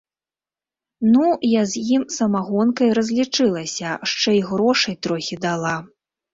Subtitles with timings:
[1.11, 5.75] Ну, я з ім самагонкай разлічылася, шчэ й грошай трохі дала.